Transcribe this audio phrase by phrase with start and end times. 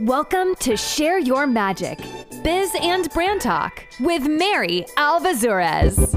[0.00, 1.98] Welcome to Share Your Magic,
[2.44, 6.14] Biz and Brand Talk with Mary Alvazurez.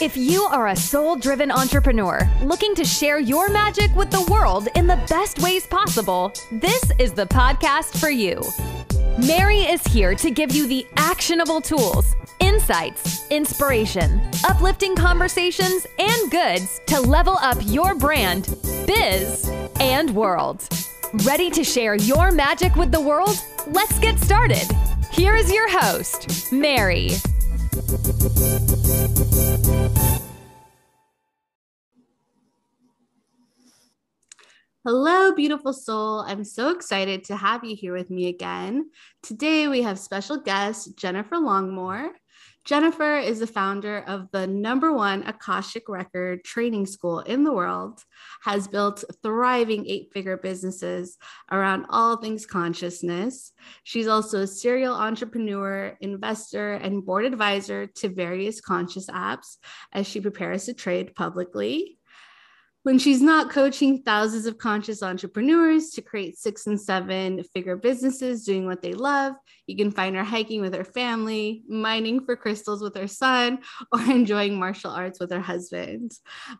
[0.00, 4.68] If you are a soul driven entrepreneur looking to share your magic with the world
[4.76, 8.40] in the best ways possible, this is the podcast for you.
[9.26, 16.80] Mary is here to give you the actionable tools, insights, inspiration, uplifting conversations, and goods
[16.86, 18.54] to level up your brand,
[18.86, 19.48] biz,
[19.80, 20.66] and world.
[21.24, 23.36] Ready to share your magic with the world?
[23.66, 24.66] Let's get started.
[25.12, 27.10] Here is your host, Mary.
[34.84, 36.20] Hello, beautiful soul.
[36.20, 38.90] I'm so excited to have you here with me again.
[39.20, 42.10] Today, we have special guest Jennifer Longmore.
[42.66, 48.02] Jennifer is the founder of the number one Akashic Record training school in the world,
[48.42, 51.16] has built thriving eight figure businesses
[51.52, 53.52] around all things consciousness.
[53.84, 59.58] She's also a serial entrepreneur, investor, and board advisor to various conscious apps
[59.92, 61.98] as she prepares to trade publicly
[62.86, 68.44] when she's not coaching thousands of conscious entrepreneurs to create six and seven figure businesses
[68.44, 69.34] doing what they love,
[69.66, 73.58] you can find her hiking with her family, mining for crystals with her son,
[73.92, 76.12] or enjoying martial arts with her husband.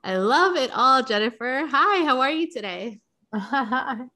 [0.02, 1.64] I love it all, Jennifer.
[1.64, 2.98] Hi, how are you today?
[3.32, 4.08] I'm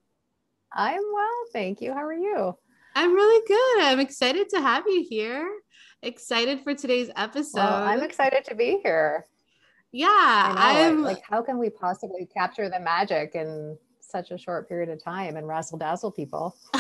[0.73, 1.93] well, thank you.
[1.93, 2.59] How are you?
[2.97, 3.85] I'm really good.
[3.85, 5.49] I'm excited to have you here.
[6.03, 7.61] Excited for today's episode.
[7.61, 9.27] Well, I'm excited to be here
[9.93, 13.77] yeah i'm like how can we possibly capture the magic in
[14.11, 16.57] such a short period of time and razzle dazzle people?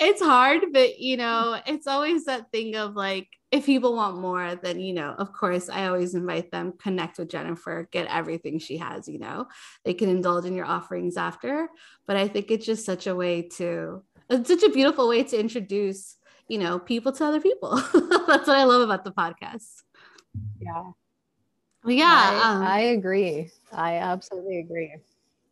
[0.00, 4.54] It's hard but you know it's always that thing of like if people want more
[4.56, 8.76] then you know of course i always invite them connect with jennifer get everything she
[8.76, 9.46] has you know.
[9.84, 11.68] They can indulge in your offerings after
[12.06, 15.38] but i think it's just such a way to it's such a beautiful way to
[15.38, 16.16] introduce
[16.48, 17.76] you know people to other people.
[18.26, 19.82] That's what i love about the podcast.
[20.60, 20.90] Yeah
[21.86, 23.50] yeah, I, um, I agree.
[23.72, 24.94] I absolutely agree.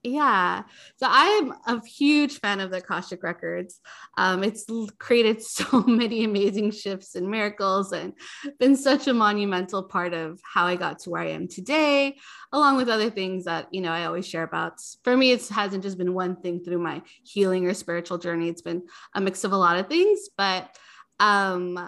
[0.05, 0.65] Yeah.
[0.97, 3.81] So I'm a huge fan of the Akashic Records.
[4.19, 4.67] Um, it's
[4.99, 8.13] created so many amazing shifts and miracles and
[8.59, 12.17] been such a monumental part of how I got to where I am today,
[12.53, 14.81] along with other things that, you know, I always share about.
[15.05, 18.49] For me, it hasn't just been one thing through my healing or spiritual journey.
[18.49, 18.83] It's been
[19.15, 20.29] a mix of a lot of things.
[20.37, 20.77] But
[21.21, 21.79] um,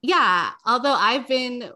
[0.00, 1.70] yeah, although I've been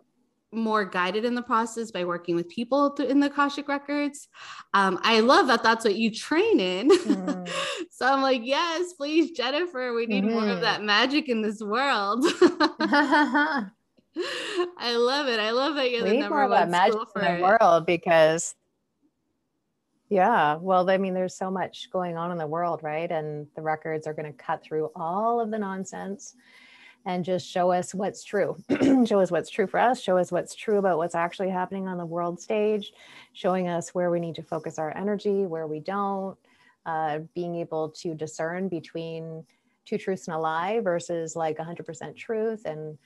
[0.54, 4.28] more guided in the process by working with people in the Akashic records.
[4.72, 6.90] Um, I love that that's what you train in.
[6.90, 7.50] Mm.
[7.90, 10.32] so I'm like, yes, please, Jennifer, we need mm-hmm.
[10.32, 10.62] more of mm-hmm.
[10.62, 12.24] that magic in this world.
[14.78, 15.40] I love it.
[15.40, 17.42] I love that you're we the number more of that magic in the it.
[17.42, 18.54] world because
[20.10, 23.10] yeah, well, I mean, there's so much going on in the world, right?
[23.10, 26.34] And the records are going to cut through all of the nonsense
[27.06, 28.56] and just show us what's true.
[29.06, 31.98] show us what's true for us, show us what's true about what's actually happening on
[31.98, 32.92] the world stage,
[33.32, 36.36] showing us where we need to focus our energy, where we don't,
[36.86, 39.44] uh, being able to discern between
[39.84, 42.96] two truths and a lie versus like 100% truth and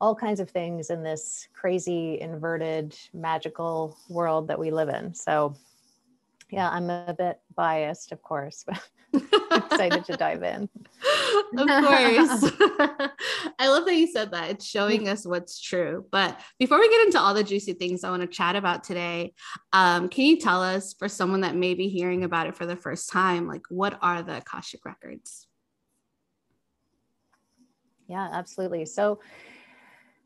[0.00, 5.14] all kinds of things in this crazy, inverted, magical world that we live in.
[5.14, 5.54] So,
[6.50, 8.80] yeah, I'm a bit biased, of course, but
[9.50, 10.68] excited to dive in.
[11.56, 12.52] Of course.
[13.58, 14.50] I love that you said that.
[14.50, 16.04] It's showing us what's true.
[16.10, 19.32] But before we get into all the juicy things I want to chat about today,
[19.72, 22.76] um, can you tell us, for someone that may be hearing about it for the
[22.76, 25.46] first time, like what are the Akashic records?
[28.08, 28.86] Yeah, absolutely.
[28.86, 29.20] So,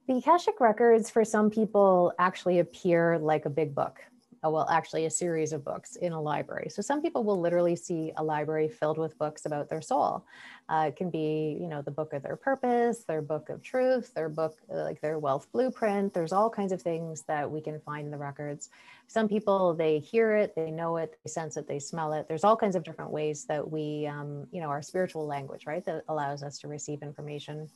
[0.08, 4.00] the Akashic records for some people actually appear like a big book
[4.48, 6.68] well, actually a series of books in a library.
[6.70, 10.24] So some people will literally see a library filled with books about their soul.
[10.68, 14.14] Uh, it can be, you know, the book of their purpose, their book of truth,
[14.14, 16.14] their book, uh, like their wealth blueprint.
[16.14, 18.70] There's all kinds of things that we can find in the records.
[19.08, 22.26] Some people, they hear it, they know it, they sense it, they smell it.
[22.28, 25.84] There's all kinds of different ways that we, um, you know, our spiritual language, right,
[25.84, 27.68] that allows us to receive information.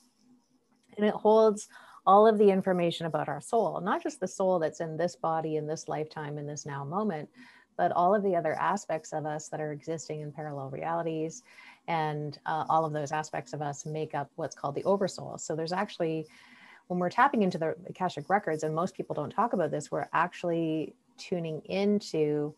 [0.96, 1.68] And it holds
[2.06, 5.56] all of the information about our soul, not just the soul that's in this body,
[5.56, 7.28] in this lifetime, in this now moment,
[7.76, 11.42] but all of the other aspects of us that are existing in parallel realities.
[11.88, 15.38] And uh, all of those aspects of us make up what's called the oversoul.
[15.38, 16.26] So there's actually,
[16.88, 20.08] when we're tapping into the Akashic records, and most people don't talk about this, we're
[20.12, 22.54] actually tuning into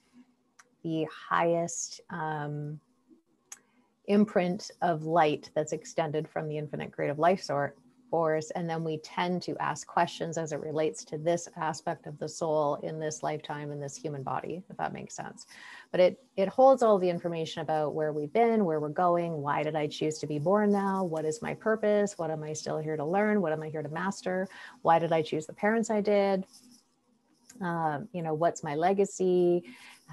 [0.83, 2.81] the highest um,
[4.07, 7.73] imprint of light that's extended from the infinite creative life source
[8.11, 12.19] force and then we tend to ask questions as it relates to this aspect of
[12.19, 15.47] the soul in this lifetime in this human body if that makes sense.
[15.91, 19.63] But it it holds all the information about where we've been where we're going why
[19.63, 22.79] did i choose to be born now what is my purpose what am i still
[22.79, 24.47] here to learn what am i here to master
[24.83, 26.45] why did i choose the parents i did
[27.63, 29.65] um, you know what's my legacy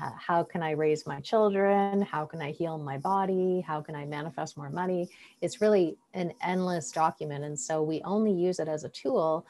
[0.01, 2.01] uh, how can I raise my children?
[2.01, 3.63] How can I heal my body?
[3.65, 5.09] How can I manifest more money?
[5.41, 7.43] It's really an endless document.
[7.43, 9.45] And so we only use it as a tool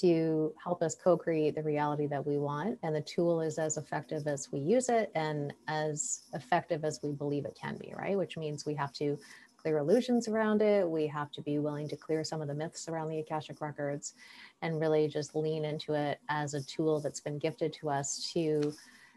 [0.00, 2.78] to help us co create the reality that we want.
[2.82, 7.12] And the tool is as effective as we use it and as effective as we
[7.12, 8.18] believe it can be, right?
[8.18, 9.16] Which means we have to
[9.64, 10.86] clear illusions around it.
[10.86, 14.12] We have to be willing to clear some of the myths around the Akashic Records
[14.60, 18.74] and really just lean into it as a tool that's been gifted to us to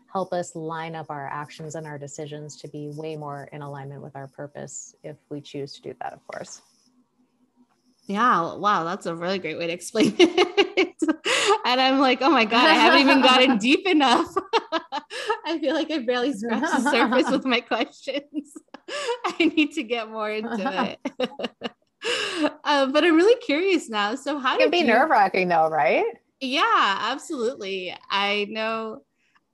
[0.09, 4.01] help us line up our actions and our decisions to be way more in alignment
[4.01, 6.61] with our purpose if we choose to do that, of course.
[8.05, 10.95] Yeah, wow, that's a really great way to explain it.
[11.65, 14.33] and I'm like, oh my God, I haven't even gotten deep enough.
[15.45, 18.53] I feel like I barely scratched the surface with my questions.
[19.25, 20.99] I need to get more into it.
[22.63, 24.15] uh, but I'm really curious now.
[24.15, 24.87] So, how it can be you...
[24.87, 26.05] nerve wracking, though, right?
[26.39, 27.95] Yeah, absolutely.
[28.09, 29.01] I know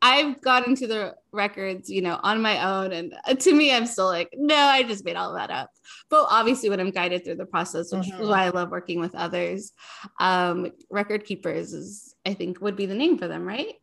[0.01, 2.91] I've gotten to the records, you know, on my own.
[2.91, 5.69] And uh, to me, I'm still like, no, I just made all that up.
[6.09, 8.21] But obviously, when I'm guided through the process, which mm-hmm.
[8.21, 9.71] is why I love working with others,
[10.19, 13.75] um, record keepers is, I think, would be the name for them, right?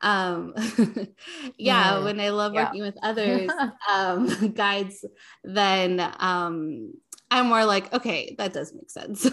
[0.00, 0.54] Um,
[1.58, 2.66] yeah, when I love yeah.
[2.66, 3.50] working with others,
[3.92, 5.04] um, guides,
[5.44, 6.92] then um,
[7.30, 9.28] I'm more like, okay, that does make sense.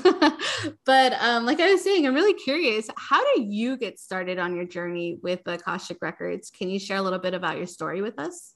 [0.85, 2.89] but um, like I was saying, I'm really curious.
[2.97, 6.49] How do you get started on your journey with the Akashic Records?
[6.49, 8.53] Can you share a little bit about your story with us?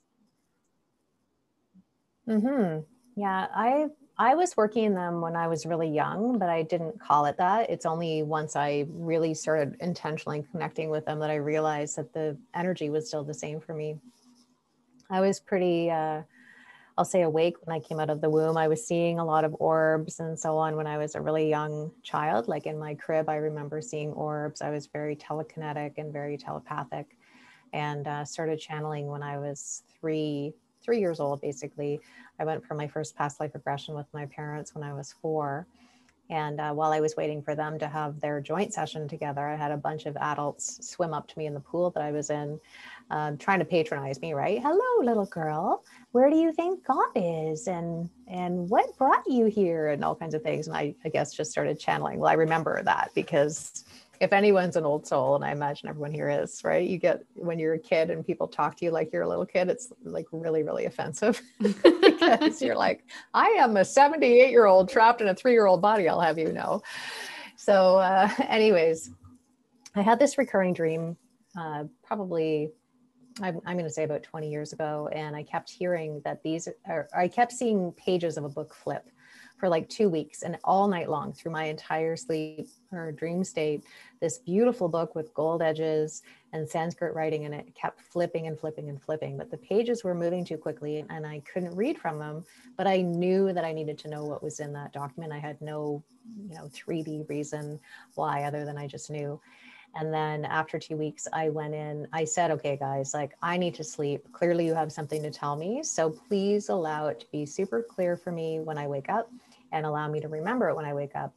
[2.27, 2.81] mm-hmm
[3.15, 3.87] Yeah, I
[4.19, 7.37] I was working in them when I was really young, but I didn't call it
[7.37, 7.69] that.
[7.69, 12.37] It's only once I really started intentionally connecting with them that I realized that the
[12.53, 13.97] energy was still the same for me.
[15.09, 15.89] I was pretty.
[15.89, 16.23] Uh,
[16.97, 18.57] I'll say awake when I came out of the womb.
[18.57, 21.49] I was seeing a lot of orbs and so on when I was a really
[21.49, 22.49] young child.
[22.49, 24.61] Like in my crib, I remember seeing orbs.
[24.61, 27.15] I was very telekinetic and very telepathic
[27.71, 30.51] and uh, started channeling when I was three,
[30.89, 31.99] three years old, basically.
[32.39, 35.67] I went for my first past life regression with my parents when I was four.
[36.31, 39.55] And uh, while I was waiting for them to have their joint session together, I
[39.55, 42.31] had a bunch of adults swim up to me in the pool that I was
[42.31, 42.59] in,
[43.11, 44.59] um, trying to patronize me, right?
[44.59, 45.83] Hello, little girl.
[46.11, 47.67] Where do you think God is?
[47.67, 49.89] And and what brought you here?
[49.89, 50.65] And all kinds of things.
[50.65, 52.17] And I, I guess just started channeling.
[52.17, 53.85] Well, I remember that because
[54.19, 56.87] if anyone's an old soul, and I imagine everyone here is, right?
[56.87, 59.45] You get when you're a kid and people talk to you like you're a little
[59.45, 64.89] kid, it's like really, really offensive because you're like, I am a 78 year old
[64.89, 66.81] trapped in a three year old body, I'll have you know.
[67.55, 69.11] So, uh, anyways,
[69.95, 71.17] I had this recurring dream
[71.57, 72.71] uh, probably
[73.41, 76.67] I'm, I'm going to say about 20 years ago, and I kept hearing that these
[76.87, 79.09] are, I kept seeing pages of a book flip
[79.59, 83.83] for like two weeks and all night long through my entire sleep or dream state.
[84.21, 86.23] This beautiful book with gold edges
[86.53, 89.37] and Sanskrit writing, and it kept flipping and flipping and flipping.
[89.37, 92.45] But the pages were moving too quickly and I couldn't read from them.
[92.77, 95.33] But I knew that I needed to know what was in that document.
[95.33, 96.01] I had no,
[96.47, 97.79] you know, 3D reason
[98.15, 99.39] why other than I just knew.
[99.95, 103.73] And then after two weeks, I went in, I said, okay, guys, like I need
[103.75, 104.31] to sleep.
[104.31, 105.81] Clearly, you have something to tell me.
[105.81, 109.31] So please allow it to be super clear for me when I wake up
[109.71, 111.33] and allow me to remember it when I wake up.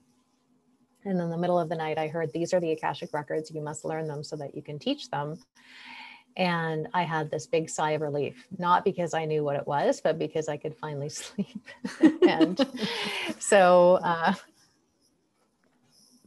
[1.05, 3.51] And in the middle of the night, I heard these are the Akashic records.
[3.51, 5.39] You must learn them so that you can teach them.
[6.37, 10.01] And I had this big sigh of relief, not because I knew what it was,
[10.01, 11.67] but because I could finally sleep.
[12.29, 12.67] and
[13.39, 14.35] so uh,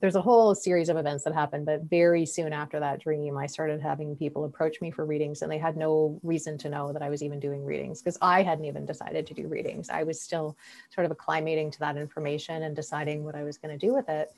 [0.05, 3.47] there's a whole series of events that happened, but very soon after that dream, I
[3.47, 7.01] started having people approach me for readings, and they had no reason to know that
[7.01, 9.89] I was even doing readings because I hadn't even decided to do readings.
[9.89, 10.59] I was still
[10.93, 14.07] sort of acclimating to that information and deciding what I was going to do with
[14.07, 14.31] it.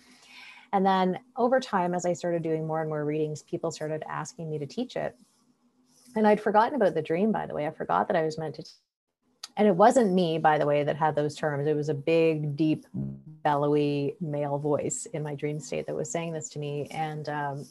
[0.72, 4.50] And then over time, as I started doing more and more readings, people started asking
[4.50, 5.18] me to teach it.
[6.16, 7.68] And I'd forgotten about the dream, by the way.
[7.68, 8.64] I forgot that I was meant to
[9.58, 11.68] and it wasn't me by the way that had those terms.
[11.68, 12.86] It was a big deep
[13.44, 16.88] bellowy male voice in my dream state that was saying this to me.
[16.92, 17.66] And um,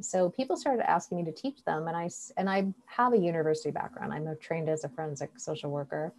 [0.00, 1.86] so people started asking me to teach them.
[1.86, 4.12] And i and i have a university background.
[4.12, 6.12] I'm trained as a forensic social worker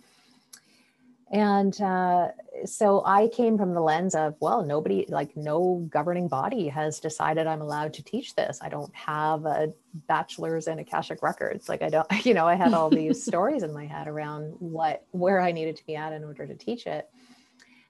[1.31, 2.29] and uh,
[2.65, 7.45] so I came from the lens of, well, nobody, like no governing body has decided
[7.45, 8.59] I'm allowed to teach this.
[8.63, 9.71] I don't have a
[10.07, 11.69] bachelor's in Akashic records.
[11.69, 15.05] Like I don't, you know, I had all these stories in my head around what,
[15.11, 17.07] where I needed to be at in order to teach it.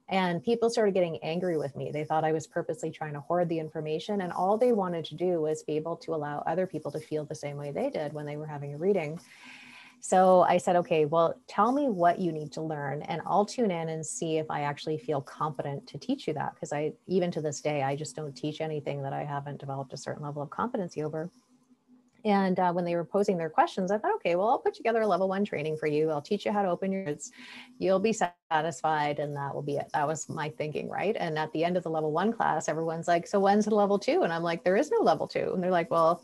[0.10, 1.92] And people started getting angry with me.
[1.92, 4.22] They thought I was purposely trying to hoard the information.
[4.22, 7.26] And all they wanted to do was be able to allow other people to feel
[7.26, 9.20] the same way they did when they were having a reading.
[10.02, 13.70] So I said, okay, well, tell me what you need to learn, and I'll tune
[13.70, 16.54] in and see if I actually feel competent to teach you that.
[16.54, 19.94] Because I, even to this day, I just don't teach anything that I haven't developed
[19.94, 21.30] a certain level of competency over.
[22.26, 25.02] And uh, when they were posing their questions, I thought, okay, well, I'll put together
[25.02, 26.10] a level one training for you.
[26.10, 27.16] I'll teach you how to open your.
[27.78, 29.90] You'll be satisfied, and that will be it.
[29.94, 31.16] That was my thinking, right?
[31.18, 33.98] And at the end of the level one class, everyone's like, so when's the level
[33.98, 34.24] two?
[34.24, 35.52] And I'm like, there is no level two.
[35.54, 36.22] And they're like, well,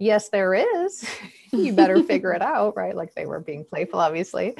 [0.00, 1.08] yes, there is.
[1.52, 2.96] you better figure it out, right?
[2.96, 4.56] Like they were being playful, obviously.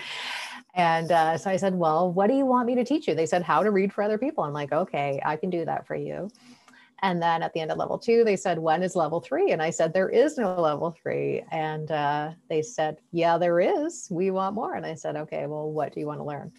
[0.75, 3.15] And uh, so I said, well, what do you want me to teach you?
[3.15, 4.45] They said, how to read for other people.
[4.45, 6.31] I'm like, okay, I can do that for you.
[7.03, 9.53] And then at the end of level two, they said, when is level three?
[9.53, 11.43] And I said, there is no level three.
[11.51, 14.07] And uh, they said, yeah, there is.
[14.11, 14.75] We want more.
[14.75, 16.53] And I said, okay, well, what do you want to learn?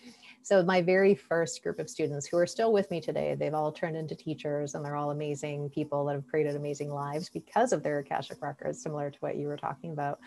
[0.43, 3.71] So my very first group of students who are still with me today, they've all
[3.71, 7.83] turned into teachers and they're all amazing people that have created amazing lives because of
[7.83, 10.19] their Akashic records, similar to what you were talking about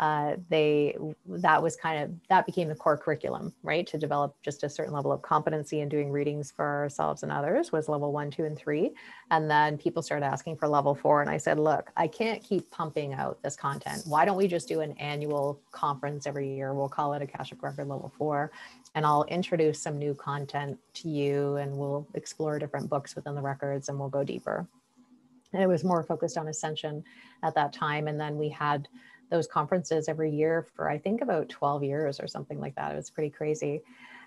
[0.00, 3.86] uh, they that was kind of that became the core curriculum right?
[3.88, 7.72] To develop just a certain level of competency in doing readings for ourselves and others
[7.72, 8.92] was level one two and three.
[9.30, 12.70] And then people started asking for level four and i said look i can't keep
[12.70, 14.02] pumping out this content.
[14.06, 16.74] Why don't we just do an annual conference every year?
[16.74, 18.50] We'll call it a akashic record level four
[18.94, 23.42] and i'll introduce some new content to you and we'll explore different books within the
[23.42, 24.66] records and we'll go deeper.
[25.52, 27.04] And it was more focused on ascension
[27.42, 28.88] at that time and then we had
[29.30, 32.92] those conferences every year for I think about 12 years or something like that.
[32.92, 33.82] It was pretty crazy.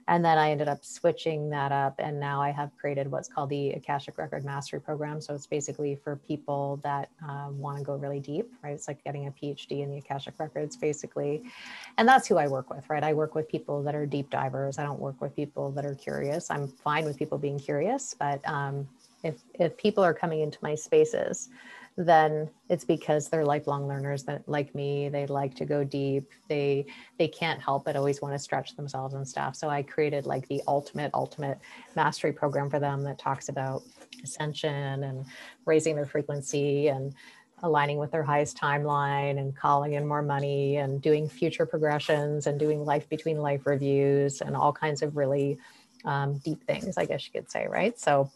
[0.07, 1.95] And then I ended up switching that up.
[1.99, 5.21] And now I have created what's called the Akashic Record Mastery Program.
[5.21, 8.73] So it's basically for people that um, want to go really deep, right?
[8.73, 11.43] It's like getting a PhD in the Akashic Records, basically.
[11.97, 13.03] And that's who I work with, right?
[13.03, 14.79] I work with people that are deep divers.
[14.79, 16.49] I don't work with people that are curious.
[16.49, 18.87] I'm fine with people being curious, but um,
[19.23, 21.49] if, if people are coming into my spaces,
[21.97, 26.29] then it's because they're lifelong learners that like me they like to go deep.
[26.47, 26.85] They
[27.17, 29.55] they can't help but always want to stretch themselves and stuff.
[29.55, 31.59] So i created like the ultimate ultimate
[31.95, 33.83] mastery program for them that talks about
[34.23, 35.25] ascension and
[35.65, 37.13] raising their frequency and
[37.63, 42.59] aligning with their highest timeline and calling in more money and doing future progressions and
[42.59, 45.59] doing life between life reviews and all kinds of really
[46.05, 47.99] um, deep things i guess you could say right?
[47.99, 48.31] So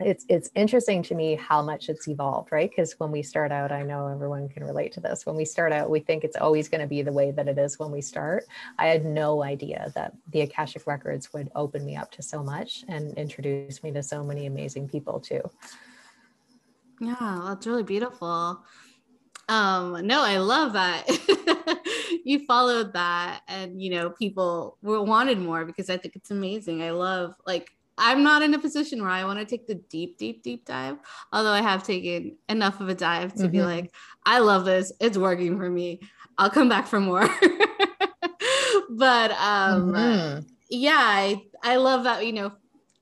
[0.00, 2.70] it's it's interesting to me how much it's evolved right?
[2.70, 5.26] Because when we start out i know everyone can relate to this.
[5.26, 7.58] When we start out we think it's always going to be the way that it
[7.58, 8.44] is when we start.
[8.78, 12.84] I had no idea that the akashic records would open me up to so much
[12.88, 15.42] and introduce me to so many amazing people too.
[17.00, 18.64] Yeah that's really beautiful.
[19.48, 21.04] Um no i love that
[22.24, 26.82] you followed that and you know people were wanted more because i think it's amazing.
[26.82, 30.16] I love like I'm not in a position where I want to take the deep,
[30.16, 30.96] deep, deep dive.
[31.32, 33.52] Although I have taken enough of a dive to mm-hmm.
[33.52, 34.90] be like, I love this.
[35.00, 36.00] It's working for me.
[36.38, 37.20] I'll come back for more.
[38.90, 40.46] but um, mm-hmm.
[40.70, 42.52] yeah, I, I love that, you know,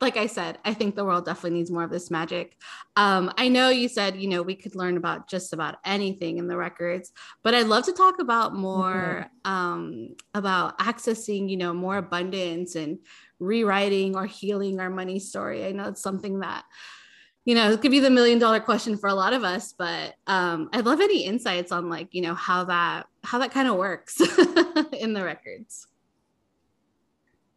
[0.01, 2.57] like I said, I think the world definitely needs more of this magic.
[2.95, 6.47] Um, I know you said, you know, we could learn about just about anything in
[6.47, 7.11] the records,
[7.43, 9.53] but I'd love to talk about more mm-hmm.
[9.53, 12.99] um, about accessing, you know, more abundance and
[13.41, 15.67] rewriting or healing our money story.
[15.67, 16.65] I know it's something that,
[17.45, 20.15] you know, it could be the million dollar question for a lot of us, but
[20.29, 23.77] um, I'd love any insights on like, you know, how that how that kind of
[23.77, 24.21] works
[24.93, 25.89] in the records.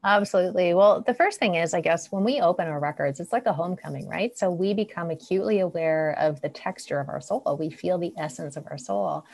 [0.03, 0.74] Absolutely.
[0.74, 3.53] Well, the first thing is, I guess, when we open our records, it's like a
[3.53, 4.36] homecoming, right?
[4.36, 7.55] So we become acutely aware of the texture of our soul.
[7.60, 9.25] We feel the essence of our soul.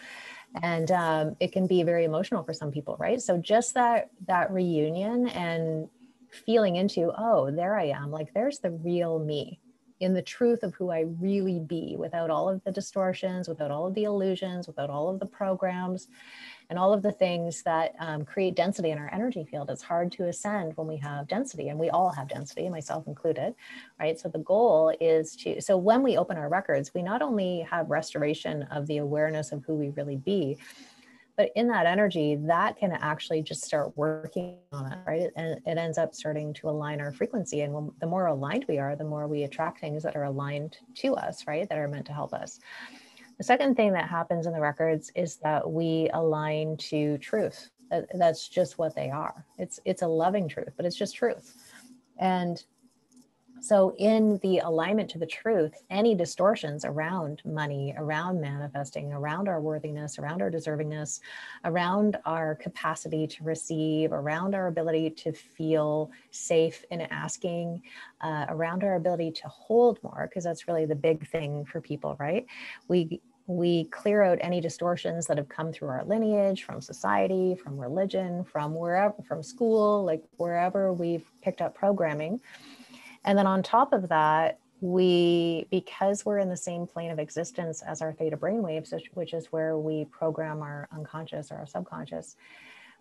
[0.63, 3.21] And um, it can be very emotional for some people, right?
[3.21, 5.89] So just that that reunion and
[6.45, 9.59] feeling into, oh, there I am, like there's the real me
[9.99, 13.87] in the truth of who I really be without all of the distortions, without all
[13.87, 16.07] of the illusions, without all of the programs
[16.69, 19.69] and all of the things that um, create density in our energy field.
[19.69, 23.55] It's hard to ascend when we have density, and we all have density, myself included,
[23.99, 24.19] right?
[24.19, 27.89] So the goal is to, so when we open our records, we not only have
[27.89, 30.57] restoration of the awareness of who we really be,
[31.37, 35.77] but in that energy that can actually just start working on it right and it
[35.77, 39.03] ends up starting to align our frequency and when, the more aligned we are the
[39.03, 42.33] more we attract things that are aligned to us right that are meant to help
[42.33, 42.59] us
[43.37, 47.69] the second thing that happens in the records is that we align to truth.
[48.13, 49.45] That's just what they are.
[49.57, 51.55] It's it's a loving truth but it's just truth.
[52.19, 52.63] And
[53.59, 59.59] So, in the alignment to the truth, any distortions around money, around manifesting, around our
[59.59, 61.21] worthiness, around our deservingness,
[61.65, 67.81] around our capacity to receive, around our ability to feel safe in asking,
[68.21, 72.15] uh, around our ability to hold more, because that's really the big thing for people,
[72.19, 72.45] right?
[72.87, 77.77] We we clear out any distortions that have come through our lineage from society from
[77.77, 82.39] religion from wherever from school like wherever we've picked up programming
[83.27, 87.81] and then on top of that, we, because we're in the same plane of existence
[87.81, 92.37] as our theta brainwaves, which is where we program our unconscious or our subconscious,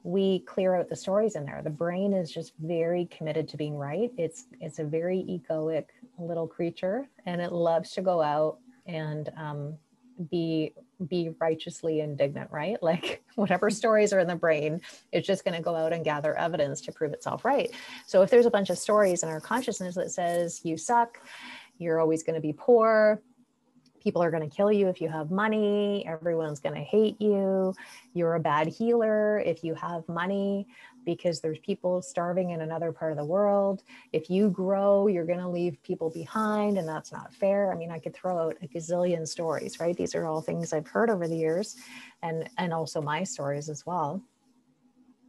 [0.02, 1.62] we clear out the stories in there.
[1.62, 4.10] The brain is just very committed to being right.
[4.16, 5.86] It's it's a very egoic
[6.18, 9.76] little creature, and it loves to go out and um,
[10.30, 10.72] be
[11.08, 12.78] be righteously indignant, right?
[12.86, 14.80] Like whatever stories are in the brain,
[15.10, 17.70] it's just going to go out and gather evidence to prove itself right.
[18.06, 21.20] So if there's a bunch of stories in our consciousness that says you suck,
[21.78, 23.20] you're always going to be poor,
[24.06, 27.74] people are going to kill you if you have money, everyone's going to hate you,
[28.14, 30.68] you're a bad healer if you have money,
[31.06, 33.82] because there's people starving in another part of the world.
[34.12, 37.72] If you grow, you're going to leave people behind, and that's not fair.
[37.72, 39.96] I mean, I could throw out a gazillion stories, right?
[39.96, 41.76] These are all things I've heard over the years,
[42.22, 44.20] and and also my stories as well.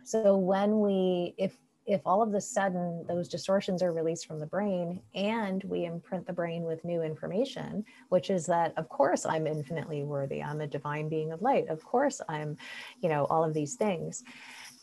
[0.03, 1.57] So when we, if
[1.87, 6.27] if all of a sudden those distortions are released from the brain and we imprint
[6.27, 10.43] the brain with new information, which is that, of course, I'm infinitely worthy.
[10.43, 11.69] I'm a divine being of light.
[11.69, 12.57] Of course, I'm,
[12.99, 14.23] you know, all of these things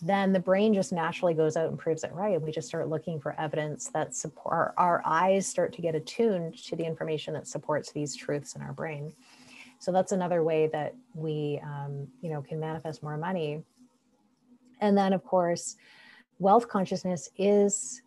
[0.07, 2.35] then the brain just naturally goes out and proves it right.
[2.35, 6.63] And we just start looking for evidence that support our eyes start to get attuned
[6.65, 9.15] to the information that supports these truths in our brain.
[9.79, 13.63] So that's another way that we, um, you know, can manifest more money.
[14.81, 15.77] And then, of course,
[16.39, 18.03] wealth consciousness is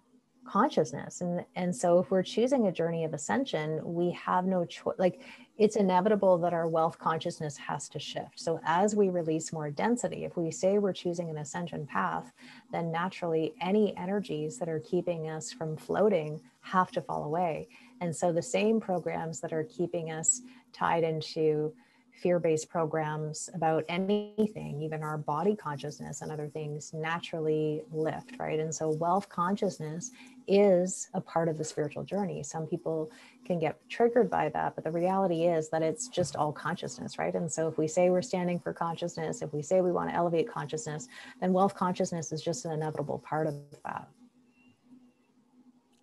[0.48, 4.96] consciousness and and so if we're choosing a journey of ascension we have no choice
[4.98, 5.20] like
[5.58, 8.40] it's inevitable that our wealth consciousness has to shift.
[8.40, 12.32] So, as we release more density, if we say we're choosing an ascension path,
[12.72, 17.70] then naturally any energies that are keeping us from floating have to fall away.
[18.02, 20.42] And so, the same programs that are keeping us
[20.74, 21.74] tied into
[22.18, 28.60] fear based programs about anything, even our body consciousness and other things, naturally lift, right?
[28.60, 30.12] And so, wealth consciousness
[30.48, 32.42] is a part of the spiritual journey.
[32.44, 33.12] Some people
[33.46, 37.34] can get triggered by that, but the reality is that it's just all consciousness, right?
[37.34, 40.16] And so, if we say we're standing for consciousness, if we say we want to
[40.16, 41.08] elevate consciousness,
[41.40, 44.08] then wealth consciousness is just an inevitable part of that.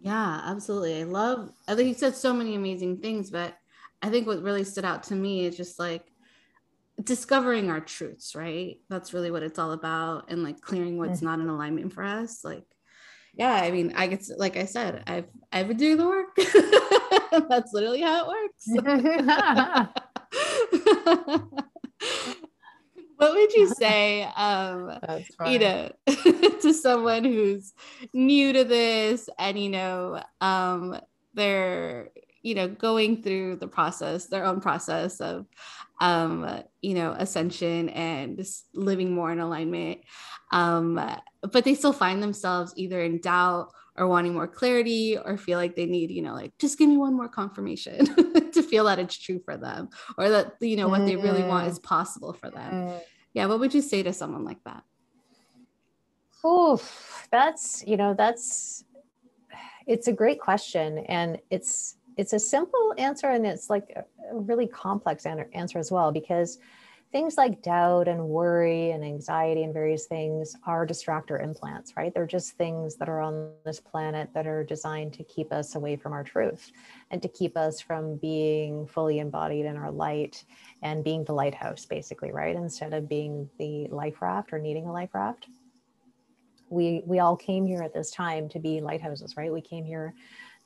[0.01, 1.01] Yeah, absolutely.
[1.01, 3.57] I love, I think you said so many amazing things, but
[4.05, 6.05] I think what really stood out to me is just like
[7.03, 8.77] discovering our truths, right?
[8.91, 10.31] That's really what it's all about.
[10.31, 11.27] And like clearing what's mm-hmm.
[11.27, 12.45] not in alignment for us.
[12.45, 12.67] Like,
[13.33, 16.37] yeah, I mean, I get like I said, I've I've been doing the work.
[17.49, 18.67] That's literally how it works.
[23.17, 24.99] what would you say um
[25.47, 27.73] you know to someone who's
[28.13, 30.99] new to this and you know um
[31.35, 32.11] they're
[32.45, 35.47] you know going through the process their own process of
[36.01, 40.01] um you know ascension and just living more in alignment.
[40.53, 41.01] Um
[41.43, 45.75] but they still find themselves either in doubt or wanting more clarity or feel like
[45.75, 48.05] they need you know like just give me one more confirmation
[48.53, 51.67] to feel that it's true for them or that you know what they really want
[51.67, 52.73] is possible for them.
[52.73, 53.01] Mm.
[53.33, 54.85] yeah what would you say to someone like that?
[56.45, 56.79] Oh
[57.31, 58.85] that's you know that's
[59.87, 64.67] it's a great question and it's it's a simple answer and it's like a really
[64.67, 66.59] complex answer as well because
[67.15, 72.13] things like doubt and worry and anxiety and various things are distractor implants right?
[72.13, 75.95] They're just things that are on this planet that are designed to keep us away
[75.95, 76.73] from our truth
[77.13, 80.45] and to keep us from being fully embodied in our light
[80.83, 82.57] and being the lighthouse basically right?
[82.57, 85.47] Instead of being the life raft or needing a life raft.
[86.69, 89.53] We we all came here at this time to be lighthouses right?
[89.53, 90.15] We came here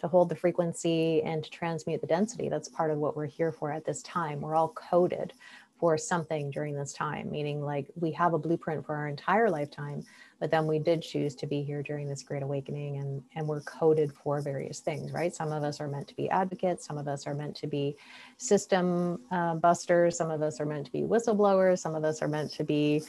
[0.00, 2.48] to hold the frequency and to transmute the density.
[2.48, 4.40] That's part of what we're here for at this time.
[4.40, 5.32] We're all coded
[5.78, 10.04] for something during this time, meaning like we have a blueprint for our entire lifetime,
[10.40, 13.60] but then we did choose to be here during this great awakening and, and we're
[13.62, 15.34] coded for various things, right?
[15.34, 17.96] Some of us are meant to be advocates, some of us are meant to be
[18.36, 22.28] system uh, busters, some of us are meant to be whistleblowers, some of us are
[22.28, 23.02] meant to be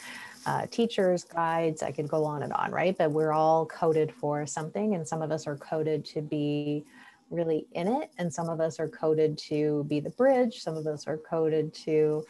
[0.45, 2.97] uh, teachers, guides, I could go on and on, right?
[2.97, 6.85] But we're all coded for something, and some of us are coded to be
[7.29, 10.87] really in it, and some of us are coded to be the bridge, some of
[10.87, 12.25] us are coded to,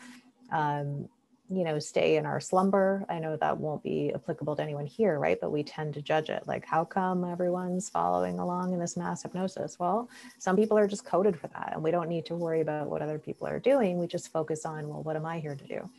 [0.52, 1.10] um,
[1.52, 3.06] you know, stay in our slumber.
[3.10, 5.40] I know that won't be applicable to anyone here, right?
[5.42, 9.24] But we tend to judge it like, how come everyone's following along in this mass
[9.24, 9.80] hypnosis?
[9.80, 12.88] Well, some people are just coded for that, and we don't need to worry about
[12.88, 13.98] what other people are doing.
[13.98, 15.90] We just focus on, well, what am I here to do?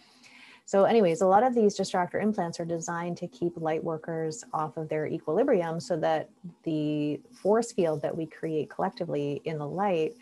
[0.66, 4.76] So, anyways, a lot of these distractor implants are designed to keep light workers off
[4.76, 6.30] of their equilibrium so that
[6.62, 10.14] the force field that we create collectively in the light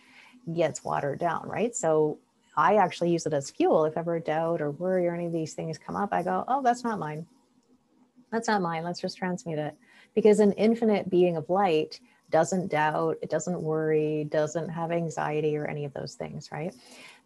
[0.54, 1.76] gets watered down, right?
[1.76, 2.16] So,
[2.58, 3.84] I actually use it as fuel.
[3.84, 6.60] If ever doubt or worry or any of these things come up, I go, oh,
[6.60, 7.24] that's not mine.
[8.32, 8.82] That's not mine.
[8.82, 9.76] Let's just transmute it.
[10.12, 15.66] Because an infinite being of light doesn't doubt, it doesn't worry, doesn't have anxiety or
[15.66, 16.74] any of those things, right?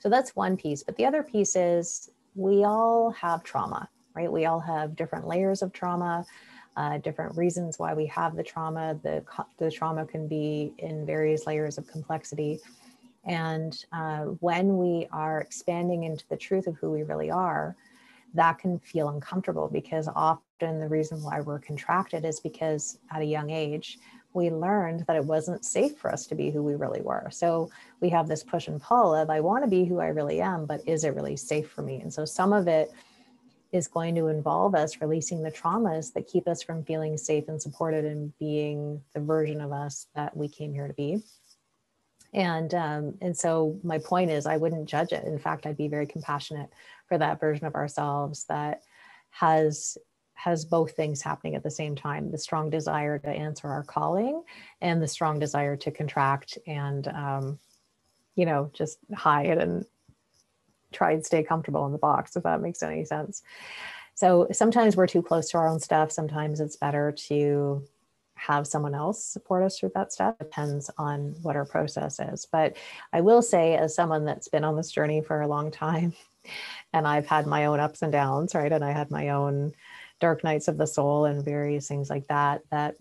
[0.01, 0.83] So that's one piece.
[0.83, 4.31] But the other piece is we all have trauma, right?
[4.31, 6.27] We all have different layers of trauma.
[6.77, 8.99] Uh, different reasons why we have the trauma.
[9.03, 9.25] The,
[9.57, 12.61] the trauma can be in various layers of complexity.
[13.25, 17.77] And uh, when we are expanding into the truth of who we really are,
[18.35, 23.25] that can feel uncomfortable because often the reason why we're contracted is because at a
[23.25, 23.99] young age,
[24.35, 27.29] we learned that it wasn't safe for us to be who we really were.
[27.31, 30.41] So we have this push and pull of, I want to be who I really
[30.41, 32.01] am, but is it really safe for me?
[32.01, 32.91] And so some of it
[33.73, 37.61] is going to involve us releasing the traumas that keep us from feeling safe and
[37.61, 41.23] supported and being the version of us that we came here to be
[42.33, 45.25] and um, and so my point is i wouldn't judge it.
[45.25, 46.71] In fact i'd be very compassionate
[47.07, 48.83] for that version of ourselves that
[49.31, 49.97] has
[50.35, 54.43] has both things happening at the same time the strong desire to answer our calling
[54.81, 57.59] and the strong desire to contract and um,
[58.35, 59.85] you know just hide and
[60.93, 63.43] try and stay comfortable in the box if that makes any sense.
[64.15, 66.13] So sometimes we're too close to our own stuff.
[66.13, 67.83] Sometimes it's better to
[68.47, 70.39] have someone else support us through that step.
[70.39, 72.47] Depends on what our process is.
[72.51, 72.77] But
[73.13, 76.13] i will say as someone that's been on this journey for a long time
[76.93, 78.73] and i've had my own ups and downs right?
[78.73, 79.73] And i had my own
[80.21, 82.97] dark nights of the soul and various things like that that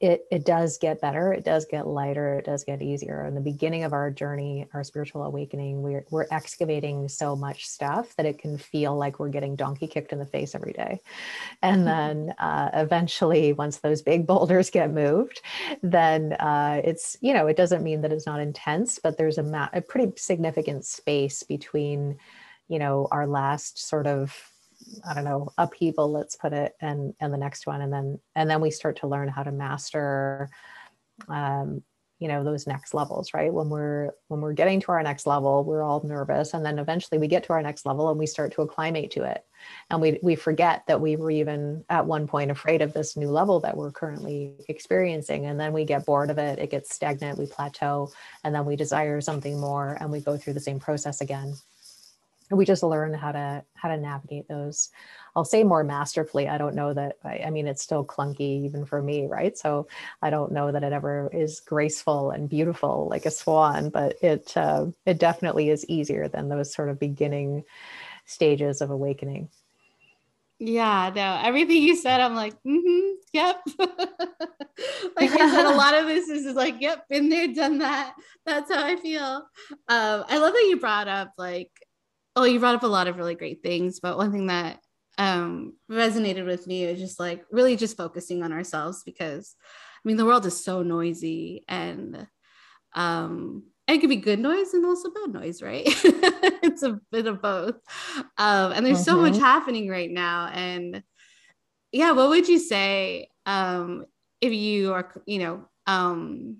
[0.00, 3.24] it it does get better it does get lighter it does get easier.
[3.26, 8.14] In the beginning of our journey our spiritual awakening we're we're excavating so much stuff
[8.16, 11.00] that it can feel like we're getting donkey kicked in the face every day.
[11.62, 15.40] And then uh, eventually once those big boulders get moved
[15.82, 19.42] then uh, it's you know it doesn't mean that it's not intense but there's a,
[19.42, 22.16] ma- a pretty significant space between
[22.68, 24.52] you know our last sort of
[25.08, 28.48] I don't know, upheaval, let's put it, and and the next one, and then and
[28.48, 30.50] then we start to learn how to master,
[31.28, 31.82] um,
[32.18, 33.52] you know, those next levels, right?
[33.52, 37.18] When we're when we're getting to our next level, we're all nervous, and then eventually
[37.18, 39.44] we get to our next level and we start to acclimate to it,
[39.90, 43.30] and we we forget that we were even at one point afraid of this new
[43.30, 47.38] level that we're currently experiencing, and then we get bored of it, it gets stagnant,
[47.38, 48.10] we plateau,
[48.44, 51.54] and then we desire something more, and we go through the same process again
[52.50, 54.90] we just learn how to how to navigate those.
[55.36, 58.84] I'll say more masterfully i don't know that I, I, mean it's still clunky even
[58.84, 59.56] for me right?
[59.56, 59.86] So
[60.20, 64.56] i don't know that it ever is graceful and beautiful like a swan but it
[64.56, 67.62] uh, it definitely is easier than those sort of beginning
[68.26, 69.48] stages of awakening.
[70.58, 73.60] Yeah no everything you said i'm like mm-hmm, yep.
[75.16, 78.14] Like i said a lot of this is, is like yep been there done that.
[78.44, 79.46] That's how i feel.
[79.88, 81.70] Um i love that you brought up like
[82.36, 84.80] oh, you brought up a lot of really great things, but one thing that
[85.18, 90.16] um, resonated with me is just like really just focusing on ourselves because I mean
[90.16, 92.26] the world is so noisy and
[92.94, 95.82] um, it can be good noise and also bad noise, right?
[96.62, 97.76] it's a bit of both.
[98.36, 99.04] Um, and there's mm-hmm.
[99.04, 99.42] so much mm-hmm.
[99.42, 100.50] happening right now.
[100.52, 101.02] And
[101.90, 104.04] yeah, what would you say um,
[104.40, 106.58] if you are, you know, um,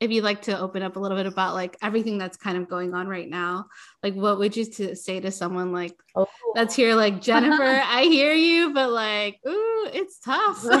[0.00, 2.68] if you'd like to open up a little bit about like everything that's kind of
[2.68, 3.66] going on right now
[4.02, 6.26] like what would you to say to someone like oh.
[6.54, 10.64] that's here like jennifer i hear you but like ooh it's tough.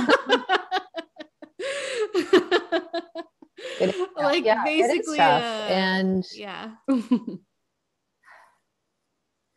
[4.16, 6.70] Like yeah, basically uh, and yeah.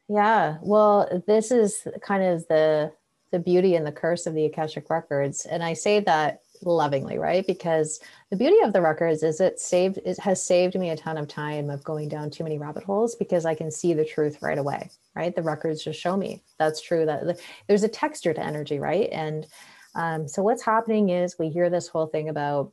[0.07, 2.91] Yeah well this is kind of the
[3.31, 7.45] the beauty and the curse of the akashic records and i say that lovingly, right?
[7.45, 11.17] Because the beauty of the records is it saved it has saved me a ton
[11.17, 14.41] of time of going down too many rabbit holes because I can see the truth
[14.41, 15.35] right away, right?
[15.35, 17.05] The records just show me that's true.
[17.05, 19.09] That the, there's a texture to energy, right?
[19.11, 19.47] And
[19.95, 22.71] um, so what's happening is we hear this whole thing about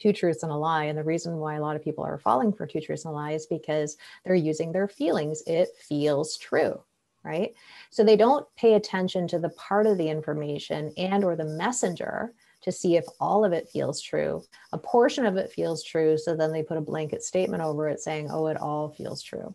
[0.00, 0.84] two truths and a lie.
[0.84, 3.14] And the reason why a lot of people are falling for two truths and a
[3.14, 5.42] lie is because they're using their feelings.
[5.46, 6.80] It feels true,
[7.22, 7.54] right?
[7.90, 12.32] So they don't pay attention to the part of the information and or the messenger
[12.62, 14.42] to see if all of it feels true.
[14.72, 16.18] A portion of it feels true.
[16.18, 19.54] So then they put a blanket statement over it saying, oh, it all feels true.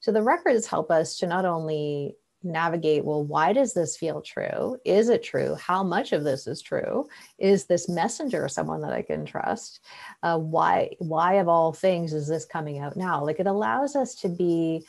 [0.00, 4.76] So the records help us to not only navigate well why does this feel true
[4.84, 9.00] is it true how much of this is true is this messenger someone that i
[9.00, 9.80] can trust
[10.22, 14.14] uh, why why of all things is this coming out now like it allows us
[14.14, 14.84] to be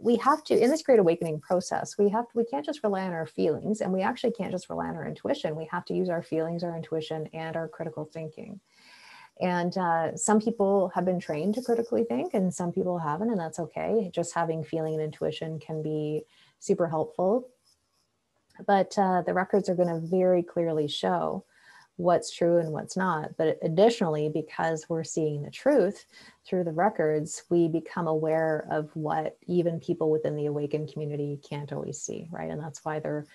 [0.00, 3.12] we have to in this great awakening process we have we can't just rely on
[3.12, 5.56] our feelings and we actually can't just rely on our intuition.
[5.56, 8.60] We have to use our feelings our intuition and our critical thinking.
[9.40, 13.40] And uh, some people have been trained to critically think and some people haven't and
[13.40, 14.10] that's okay.
[14.12, 16.22] Just having feeling and intuition can be
[16.60, 17.48] super helpful.
[18.66, 21.44] But uh, the records are going to very clearly show
[21.96, 23.36] what's true and what's not.
[23.36, 26.04] But additionally, because we're seeing the truth
[26.46, 31.72] through the records, we become aware of what even people within the awakened community can't
[31.72, 32.50] always see, right?
[32.50, 33.26] And that's why they're,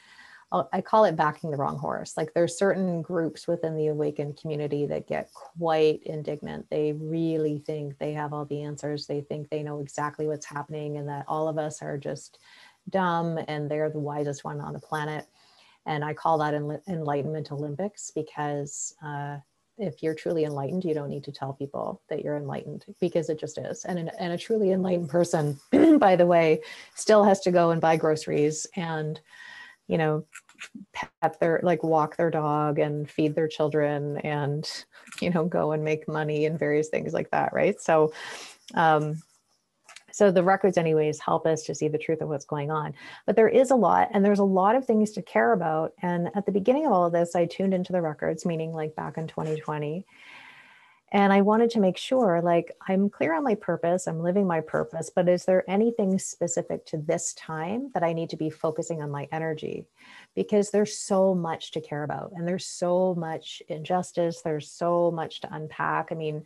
[0.74, 2.18] I call it backing the wrong horse.
[2.18, 6.68] Like there's certain groups within the awakened community that get quite indignant.
[6.72, 9.06] They really think they have all the answers.
[9.06, 12.40] They think they know exactly what's happening and that all of us are just
[12.90, 15.28] dumb and they're the wisest one on the planet
[15.90, 16.54] and I call that
[16.88, 19.38] enlightenment Olympics because uh,
[19.80, 23.40] if you're truly enlightened, you don't need to tell people that you're enlightened because it
[23.40, 23.86] just is.
[23.86, 25.60] And, an, and a truly enlightened person,
[25.98, 26.62] by the way,
[26.94, 29.20] still has to go and buy groceries and,
[29.88, 30.26] you know,
[30.94, 34.70] pet their, like walk their dog and feed their children and,
[35.22, 37.52] you know, go and make money and various things like that.
[37.52, 37.82] Right.
[37.82, 38.14] So,
[38.76, 39.24] um,
[40.20, 42.94] so the records, anyways, help us to see the truth of what's going on.
[43.26, 45.94] But there is a lot, and there's a lot of things to care about.
[46.02, 48.98] And at the beginning of all of this, I tuned into the records, meaning like
[48.98, 50.06] back in 2020.
[51.14, 54.60] And I wanted to make sure, like, I'm clear on my purpose, I'm living my
[54.60, 59.02] purpose, but is there anything specific to this time that I need to be focusing
[59.02, 59.86] on my energy?
[60.36, 65.40] Because there's so much to care about, and there's so much injustice, there's so much
[65.42, 66.10] to unpack.
[66.12, 66.44] I mean,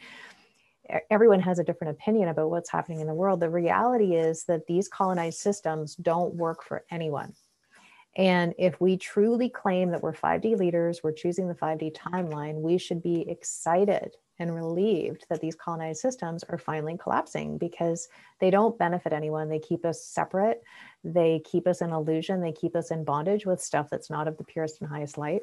[1.10, 3.39] everyone has a different opinion about what's happening in the world.
[3.39, 7.34] The reality is that these colonized systems don't work for anyone.
[8.15, 12.77] And if we truly claim that we're 5D leaders, we're choosing the 5D timeline, we
[12.77, 18.08] should be excited and relieved that these colonized systems are finally collapsing because
[18.39, 19.49] they don't benefit anyone.
[19.49, 20.62] They keep us separate,
[21.03, 24.38] they keep us in illusion, they keep us in bondage with stuff that's not of
[24.38, 25.41] the purest and highest light.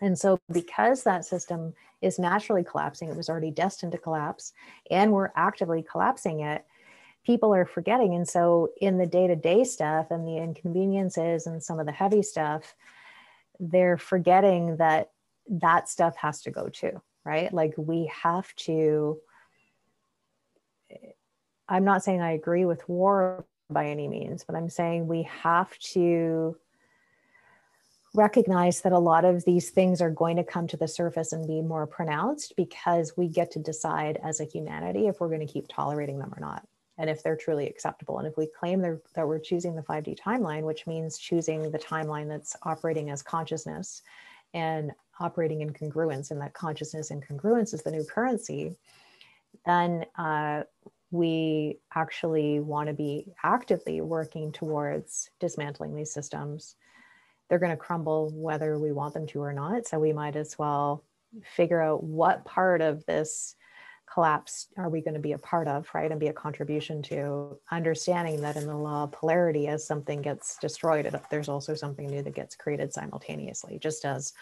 [0.00, 4.52] And so, because that system is naturally collapsing, it was already destined to collapse,
[4.90, 6.64] and we're actively collapsing it,
[7.24, 8.14] people are forgetting.
[8.14, 11.92] And so, in the day to day stuff and the inconveniences and some of the
[11.92, 12.74] heavy stuff,
[13.58, 15.10] they're forgetting that
[15.48, 17.52] that stuff has to go too, right?
[17.52, 19.18] Like, we have to.
[21.68, 25.78] I'm not saying I agree with war by any means, but I'm saying we have
[25.78, 26.56] to
[28.14, 31.46] recognize that a lot of these things are going to come to the surface and
[31.46, 35.52] be more pronounced because we get to decide as a humanity if we're going to
[35.52, 36.66] keep tolerating them or not
[36.98, 38.18] and if they're truly acceptable.
[38.18, 42.28] And if we claim that we're choosing the 5d timeline which means choosing the timeline
[42.28, 44.02] that's operating as consciousness
[44.54, 48.74] and operating in congruence and that consciousness and congruence is the new currency
[49.66, 50.62] then uh,
[51.10, 56.76] we actually want to be actively working towards dismantling these systems
[57.50, 59.86] they're going to crumble whether we want them to or not.
[59.86, 61.04] So we might as well
[61.42, 63.56] figure out what part of this
[64.12, 66.10] collapse are we going to be a part of, right?
[66.10, 70.58] And be a contribution to understanding that in the law of polarity, as something gets
[70.58, 73.78] destroyed, there's also something new that gets created simultaneously.
[73.78, 74.32] Just as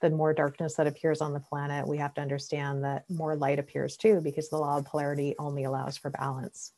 [0.00, 3.58] the more darkness that appears on the planet, we have to understand that more light
[3.58, 6.72] appears too, because the law of polarity only allows for balance.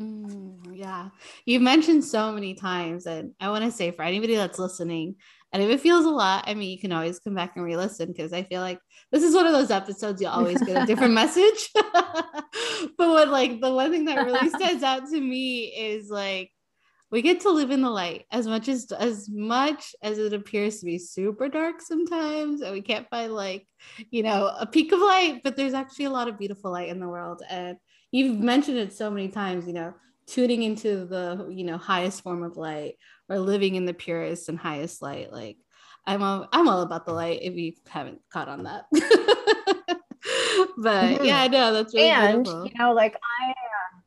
[0.00, 1.10] Mm, yeah,
[1.46, 5.16] you've mentioned so many times, and I want to say for anybody that's listening,
[5.52, 8.08] and if it feels a lot, I mean, you can always come back and re-listen
[8.08, 8.80] because I feel like
[9.12, 11.70] this is one of those episodes you always get a different message.
[11.74, 16.50] but what like the one thing that really stands out to me is like
[17.12, 20.80] we get to live in the light as much as as much as it appears
[20.80, 23.64] to be super dark sometimes and we can't find like
[24.10, 26.98] you know a peak of light but there's actually a lot of beautiful light in
[26.98, 27.76] the world and
[28.14, 29.92] you've mentioned it so many times, you know,
[30.26, 32.94] tuning into the, you know, highest form of light
[33.28, 35.32] or living in the purest and highest light.
[35.32, 35.56] Like
[36.06, 38.84] I'm all, I'm all about the light if you haven't caught on that.
[38.92, 39.02] but
[41.04, 41.24] mm-hmm.
[41.24, 42.66] yeah, I know that's really and beautiful.
[42.66, 43.98] you know, like I, uh,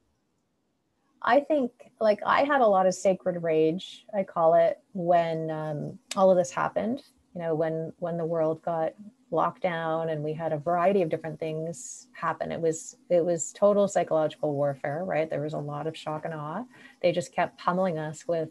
[1.24, 6.00] I think like I had a lot of sacred rage, I call it, when um,
[6.16, 7.04] all of this happened.
[7.36, 8.94] You know, when when the world got
[9.32, 12.52] lockdown and we had a variety of different things happen.
[12.52, 15.30] It was it was total psychological warfare right?
[15.30, 16.64] There was a lot of shock and awe.
[17.02, 18.50] They just kept pummeling us with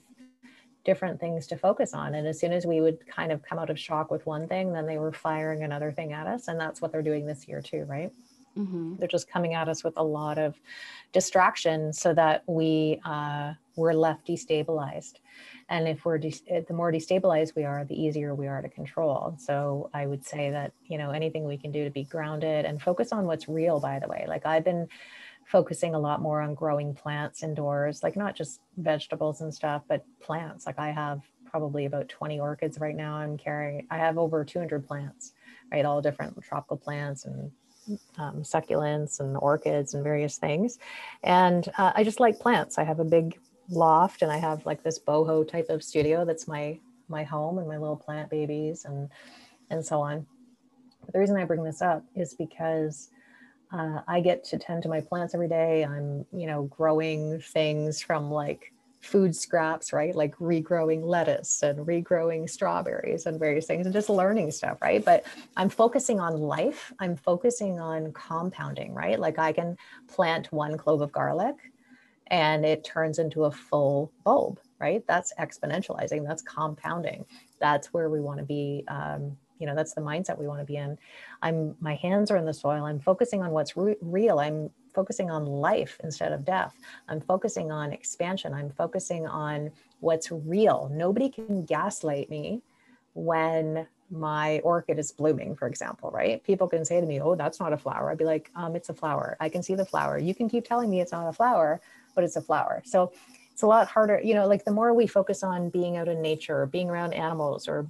[0.84, 2.14] different things to focus on.
[2.14, 4.72] And as soon as we would kind of come out of shock with one thing
[4.72, 6.48] then they were firing another thing at us.
[6.48, 8.12] And that's what they're doing this year too right?
[8.56, 8.96] Mm-hmm.
[8.96, 10.58] They're just coming at us with a lot of
[11.12, 15.14] distraction so that we uh, we're left destabilized.
[15.68, 19.36] And if we're de- the more destabilized we are, the easier we are to control.
[19.38, 22.80] So I would say that you know anything we can do to be grounded and
[22.80, 23.80] focus on what's real.
[23.80, 24.88] By the way, like I've been
[25.46, 30.04] focusing a lot more on growing plants indoors, like not just vegetables and stuff, but
[30.20, 30.66] plants.
[30.66, 33.14] Like I have probably about 20 orchids right now.
[33.14, 33.86] I'm carrying.
[33.90, 35.32] I have over 200 plants,
[35.72, 35.84] right?
[35.84, 37.50] All different tropical plants and
[38.18, 40.78] um, succulents and orchids and various things.
[41.22, 42.78] And uh, I just like plants.
[42.78, 43.38] I have a big
[43.70, 47.68] loft and I have like this boho type of studio that's my my home and
[47.68, 49.08] my little plant babies and
[49.70, 50.26] and so on.
[51.04, 53.10] But the reason I bring this up is because
[53.72, 55.84] uh, I get to tend to my plants every day.
[55.84, 60.14] I'm you know growing things from like food scraps, right?
[60.14, 65.04] Like regrowing lettuce and regrowing strawberries and various things and just learning stuff, right?
[65.04, 65.24] But
[65.56, 66.92] I'm focusing on life.
[66.98, 69.18] I'm focusing on compounding, right?
[69.18, 69.76] Like I can
[70.08, 71.54] plant one clove of garlic
[72.28, 75.04] and it turns into a full bulb, right?
[75.06, 77.24] That's exponentializing, that's compounding.
[77.60, 78.84] That's where we want to be.
[78.88, 80.98] Um, you know, that's the mindset we want to be in.
[81.40, 82.84] I'm my hands are in the soil.
[82.84, 84.38] I'm focusing on what's re- real.
[84.38, 86.74] I'm focusing on life instead of death.
[87.08, 88.52] I'm focusing on expansion.
[88.52, 90.90] I'm focusing on what's real.
[90.92, 92.62] Nobody can gaslight me
[93.14, 96.42] when my orchid is blooming, for example, right?
[96.44, 98.10] People can say to me, Oh, that's not a flower.
[98.10, 99.36] I'd be like, um, It's a flower.
[99.40, 100.18] I can see the flower.
[100.18, 101.80] You can keep telling me it's not a flower,
[102.16, 102.82] but it's a flower.
[102.84, 103.12] So
[103.52, 106.20] it's a lot harder, you know, like the more we focus on being out in
[106.20, 107.88] nature, or being around animals, or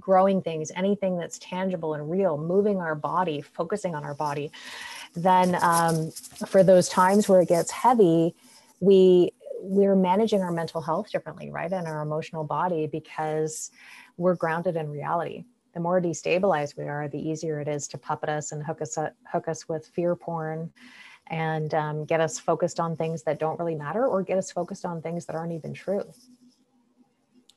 [0.00, 4.50] growing things, anything that's tangible and real, moving our body, focusing on our body,
[5.14, 6.10] then um,
[6.48, 8.34] for those times where it gets heavy,
[8.80, 9.30] we
[9.60, 11.72] we're managing our mental health differently, right?
[11.72, 13.70] And our emotional body because
[14.18, 15.44] we're grounded in reality.
[15.72, 18.98] The more destabilized we are, the easier it is to puppet us and hook us
[18.98, 20.70] up, hook us with fear porn
[21.28, 24.84] and um, get us focused on things that don't really matter or get us focused
[24.84, 26.04] on things that aren't even true.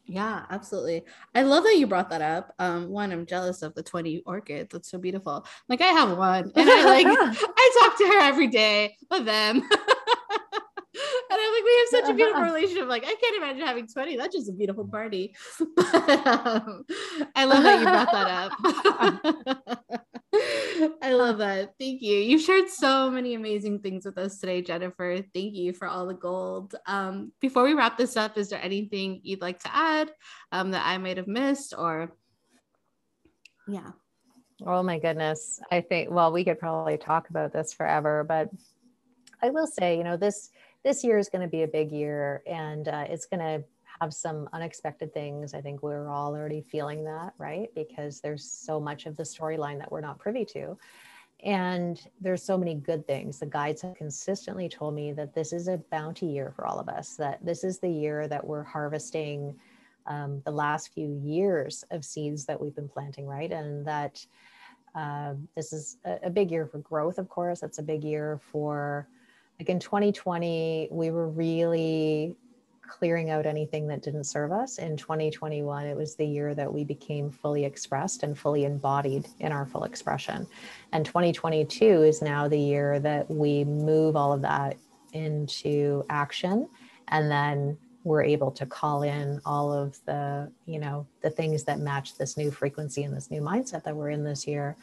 [0.06, 1.04] Yeah, absolutely.
[1.36, 2.54] I love that you brought that up.
[2.60, 4.70] Um, one, I'm jealous of the 20 orchids.
[4.72, 5.46] That's so beautiful.
[5.68, 9.58] Like I have one and I like I talk to her every day of them.
[11.30, 12.88] and I'm like, we have such a beautiful relationship.
[12.88, 14.16] Like, I can't imagine having 20.
[14.16, 15.36] That's just a beautiful party.
[15.60, 16.86] um,
[17.36, 18.52] I love that you brought that
[19.52, 20.07] up.
[21.02, 21.74] I love that.
[21.80, 22.18] Thank you.
[22.18, 25.24] You've shared so many amazing things with us today, Jennifer.
[25.34, 26.76] Thank you for all the gold.
[26.86, 30.12] Um, before we wrap this up, is there anything you'd like to add
[30.52, 32.12] um, that I might have missed or?
[33.68, 33.92] Yeah.
[34.66, 35.60] Oh my goodness.
[35.72, 38.50] I think, well, we could probably talk about this forever, but
[39.42, 40.50] I will say, you know, this
[40.84, 43.68] this year is going to be a big year and uh, it's going to
[44.02, 45.54] have some unexpected things.
[45.54, 47.70] I think we're all already feeling that, right?
[47.76, 50.78] Because there's so much of the storyline that we're not privy to.
[51.44, 53.40] And there's so many good things.
[53.40, 56.90] The guides have consistently told me that this is a bounty year for all of
[56.90, 59.56] us, that this is the year that we're harvesting
[60.08, 63.52] um, the last few years of seeds that we've been planting, right?
[63.52, 64.26] And that
[64.96, 67.62] uh, this is a, a big year for growth, of course.
[67.62, 69.08] It's a big year for,
[69.60, 72.36] like in 2020, we were really
[72.88, 74.78] clearing out anything that didn't serve us.
[74.78, 79.52] In 2021, it was the year that we became fully expressed and fully embodied in
[79.52, 80.48] our full expression.
[80.92, 84.78] And 2022 is now the year that we move all of that
[85.14, 86.68] into action
[87.10, 91.80] and then we're able to call in all of the you know the things that
[91.80, 94.76] match this new frequency and this new mindset that we're in this year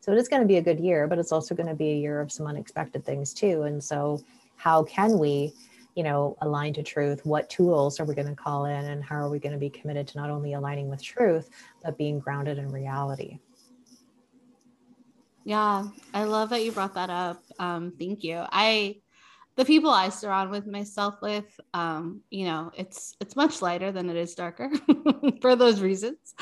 [0.00, 1.90] so it is going to be a good year but it's also going to be
[1.90, 4.22] a year of some unexpected things too and so
[4.56, 5.52] how can we
[5.94, 7.24] you know, align to truth?
[7.24, 9.70] What tools are we going to call in and how are we going to be
[9.70, 11.50] committed to not only aligning with truth,
[11.82, 13.38] but being grounded in reality?
[15.44, 17.42] Yeah, I love that you brought that up.
[17.58, 18.44] Um, thank you.
[18.50, 18.96] I,
[19.56, 24.08] the people I surround with myself with, um, you know, it's it's much lighter than
[24.08, 24.70] it is darker
[25.42, 26.34] for those reasons.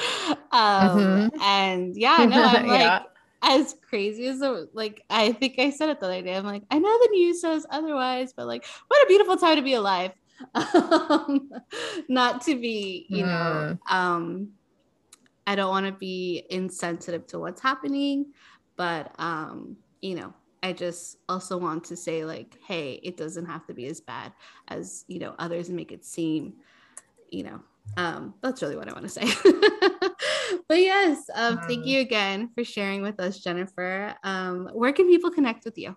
[0.53, 0.99] Um,
[1.33, 1.41] mm-hmm.
[1.41, 3.03] And yeah, no, I'm like, yeah
[3.43, 6.37] as crazy as the like I think I said it the other day.
[6.37, 9.63] I'm like, I know the news says otherwise, but like what a beautiful time to
[9.63, 10.13] be alive.
[10.55, 11.51] um,
[12.09, 14.53] not to be, you know, um
[15.47, 18.27] I don't want to be insensitive to what's happening,
[18.77, 23.67] but um, you know, I just also want to say like, hey, it doesn't have
[23.67, 24.33] to be as bad
[24.69, 26.55] as, you know, others make it seem,
[27.31, 27.61] you know.
[27.97, 29.23] Um, that's really what I want to say.
[30.69, 34.15] but yes, um, thank you again for sharing with us, Jennifer.
[34.25, 35.97] Um, where can people connect with you?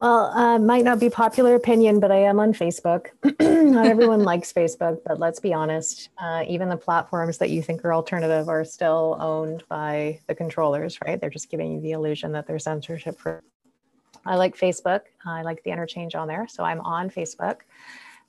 [0.00, 3.06] Well, uh, might not be popular opinion, but I am on Facebook.
[3.72, 6.10] not everyone likes Facebook, but let's be honest.
[6.18, 10.98] Uh, even the platforms that you think are alternative are still owned by the controllers,
[11.06, 11.18] right?
[11.18, 13.36] They're just giving you the illusion that they're censorship free.
[14.26, 15.02] I like Facebook.
[15.24, 16.46] I like the interchange on there.
[16.48, 17.60] So I'm on Facebook.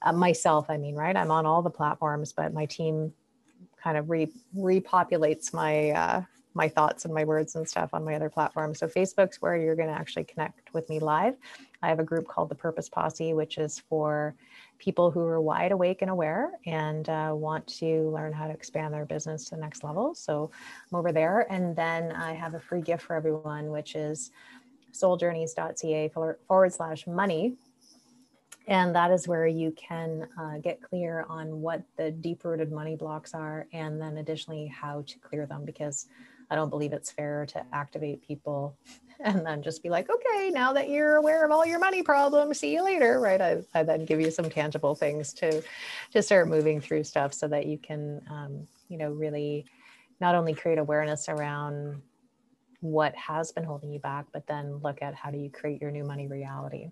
[0.01, 1.15] Uh, myself, I mean, right?
[1.15, 3.13] I'm on all the platforms, but my team
[3.81, 6.21] kind of re- repopulates my uh,
[6.55, 8.79] my thoughts and my words and stuff on my other platforms.
[8.79, 11.35] So Facebook's where you're going to actually connect with me live.
[11.81, 14.35] I have a group called the Purpose Posse, which is for
[14.79, 18.93] people who are wide awake and aware and uh, want to learn how to expand
[18.93, 20.15] their business to the next level.
[20.15, 20.49] So
[20.91, 21.45] I'm over there.
[21.51, 24.31] And then I have a free gift for everyone, which is
[24.93, 26.09] souljourneys.ca
[26.47, 27.55] forward slash money.
[28.67, 32.95] And that is where you can uh, get clear on what the deep rooted money
[32.95, 36.07] blocks are, and then additionally how to clear them because
[36.49, 38.75] I don't believe it's fair to activate people
[39.19, 42.59] and then just be like, okay, now that you're aware of all your money problems,
[42.59, 43.41] see you later, right?
[43.41, 45.63] I, I then give you some tangible things to
[46.11, 49.65] to start moving through stuff so that you can, um, you know, really
[50.19, 52.01] not only create awareness around
[52.81, 55.91] what has been holding you back, but then look at how do you create your
[55.91, 56.89] new money reality.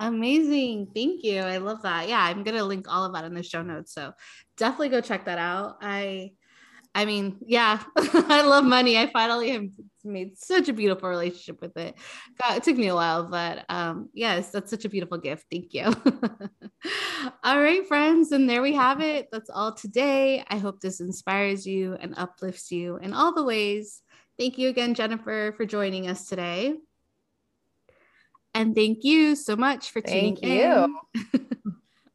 [0.00, 0.88] Amazing.
[0.94, 1.40] Thank you.
[1.40, 2.08] I love that.
[2.08, 3.92] Yeah, I'm going to link all of that in the show notes.
[3.92, 4.12] So
[4.56, 5.78] definitely go check that out.
[5.80, 6.32] I
[6.94, 8.98] I mean, yeah, I love money.
[8.98, 9.68] I finally have
[10.04, 11.94] made such a beautiful relationship with it.
[12.42, 15.46] God, it took me a while, but um, yes, that's such a beautiful gift.
[15.50, 15.84] Thank you.
[17.44, 19.28] all right, friends, and there we have it.
[19.30, 20.44] That's all today.
[20.48, 24.02] I hope this inspires you and uplifts you in all the ways.
[24.38, 26.74] Thank you again, Jennifer, for joining us today.
[28.54, 30.98] And thank you so much for tuning thank you.
[31.14, 31.46] in.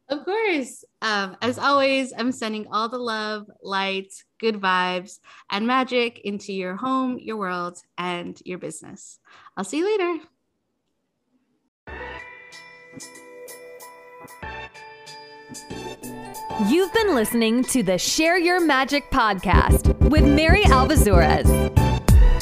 [0.08, 0.84] Of course.
[1.00, 5.18] Um, as always, I'm sending all the love, light, good vibes,
[5.50, 9.18] and magic into your home, your world, and your business.
[9.56, 10.24] I'll see you later.
[16.68, 21.73] You've been listening to the Share Your Magic podcast with Mary Alvazurez.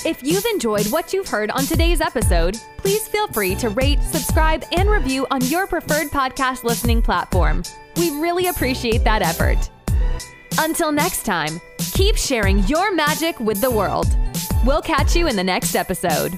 [0.05, 4.65] If you've enjoyed what you've heard on today's episode, please feel free to rate, subscribe,
[4.73, 7.63] and review on your preferred podcast listening platform.
[7.97, 9.71] We really appreciate that effort.
[10.59, 11.61] Until next time,
[11.93, 14.09] keep sharing your magic with the world.
[14.65, 16.37] We'll catch you in the next episode.